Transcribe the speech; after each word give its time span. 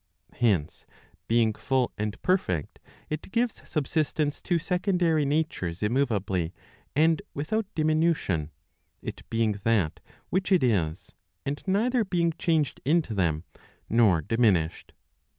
Hence, 0.33 0.87
being 1.27 1.53
full 1.53 1.91
and 1.95 2.19
perfect, 2.23 2.79
it 3.11 3.31
gives 3.31 3.59
subsist¬ 3.59 4.19
ence 4.19 4.41
to 4.41 4.57
secondary 4.57 5.25
natures 5.25 5.81
immoveably 5.83 6.53
and 6.95 7.21
without 7.35 7.67
diminution, 7.75 8.49
it 9.03 9.21
being 9.29 9.59
that 9.63 9.99
which 10.31 10.51
it 10.51 10.63
is, 10.63 11.13
and 11.45 11.61
neither 11.67 12.03
being 12.03 12.33
changed 12.39 12.81
into 12.83 13.13
them, 13.13 13.43
nor 13.89 14.21
diminished. 14.23 14.93